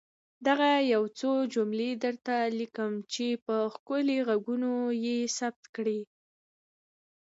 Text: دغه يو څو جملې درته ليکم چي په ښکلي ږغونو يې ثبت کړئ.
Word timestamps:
دغه 0.47 0.69
يو 0.93 1.03
څو 1.19 1.31
جملې 1.53 1.91
درته 2.03 2.35
ليکم 2.59 2.93
چي 3.13 3.27
په 3.45 3.55
ښکلي 3.73 4.17
ږغونو 4.27 4.73
يې 5.05 5.17
ثبت 5.37 5.63
کړئ. 5.75 6.01